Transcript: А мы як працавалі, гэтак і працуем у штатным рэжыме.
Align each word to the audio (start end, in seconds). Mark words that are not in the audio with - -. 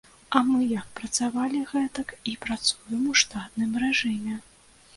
А 0.37 0.39
мы 0.45 0.61
як 0.69 0.87
працавалі, 0.99 1.59
гэтак 1.73 2.15
і 2.33 2.35
працуем 2.47 3.07
у 3.13 3.17
штатным 3.25 3.79
рэжыме. 3.85 4.39